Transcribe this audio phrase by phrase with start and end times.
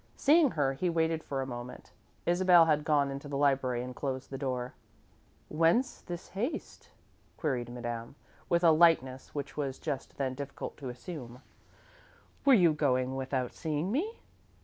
[0.17, 1.91] Seeing her, he waited for a moment.
[2.25, 4.73] Isabel had gone into the library and closed the door.
[5.47, 6.89] "Whence this haste?"
[7.37, 8.15] queried Madame,
[8.49, 11.43] with a lightness which was just then difficult to assume.
[12.45, 14.17] "Were you going without seeing me?"